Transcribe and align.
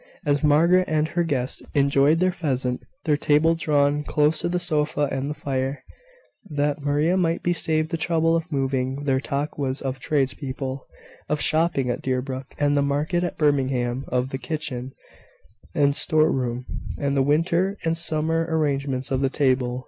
As 0.25 0.41
Margaret 0.43 0.87
and 0.87 1.09
her 1.09 1.23
guest 1.23 1.61
enjoyed 1.75 2.17
their 2.19 2.31
pheasant, 2.31 2.81
their 3.05 3.17
table 3.17 3.53
drawn 3.53 4.03
close 4.03 4.41
to 4.41 4.49
the 4.49 4.57
sofa 4.57 5.07
and 5.11 5.29
the 5.29 5.35
fire, 5.35 5.83
that 6.49 6.81
Maria 6.81 7.15
might 7.15 7.43
be 7.43 7.53
saved 7.53 7.91
the 7.91 7.97
trouble 7.97 8.35
of 8.35 8.51
moving, 8.51 9.03
their 9.03 9.19
talk 9.19 9.59
was 9.59 9.79
of 9.79 9.99
tradespeople, 9.99 10.87
of 11.29 11.39
shopping 11.39 11.91
at 11.91 12.01
Deerbrook, 12.01 12.55
and 12.57 12.75
the 12.75 12.81
market 12.81 13.23
at 13.23 13.37
Birmingham; 13.37 14.05
of 14.07 14.29
the 14.31 14.39
kitchen 14.39 14.91
and 15.75 15.95
store 15.95 16.31
room, 16.31 16.65
and 16.99 17.15
the 17.15 17.21
winter 17.21 17.77
and 17.85 17.95
summer 17.95 18.47
arrangements 18.49 19.11
of 19.11 19.21
the 19.21 19.29
table. 19.29 19.79